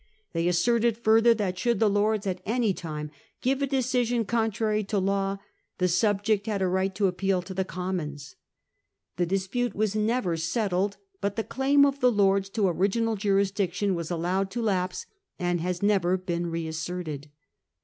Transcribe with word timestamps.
They 0.33 0.47
asserted 0.47 0.97
further 0.97 1.35
that 1.35 1.59
should 1.59 1.79
the 1.79 1.87
Lords 1.87 2.25
at 2.25 2.41
any 2.43 2.73
time 2.73 3.11
give 3.39 3.61
a 3.61 3.67
decision 3.67 4.25
contrary 4.25 4.83
to 4.85 4.97
law 4.97 5.37
the 5.77 5.87
subject 5.87 6.47
had 6.47 6.59
a 6.59 6.67
right 6.67 6.95
to 6.95 7.05
appeal 7.05 7.43
to 7.43 7.53
the 7.53 7.63
Commons. 7.63 8.35
The 9.17 9.25
172 9.25 9.29
Contest 9.29 9.29
regarding 9.29 9.29
Toleration. 9.29 9.29
1671. 9.29 9.29
dispute 9.29 9.75
was 9.75 9.95
never 9.95 10.37
settled, 10.37 10.97
but 11.21 11.35
the 11.35 11.43
claim 11.43 11.85
of 11.85 11.99
the 11.99 12.11
Lords 12.11 12.49
to 12.49 12.67
original 12.67 13.15
jurisdiction 13.15 13.93
was 13.93 14.09
allowed 14.09 14.49
to 14.49 14.61
lapse, 14.63 15.05
and 15.37 15.61
has 15.61 15.83
never 15.83 16.17
been 16.17 16.47
reasserted. 16.47 17.29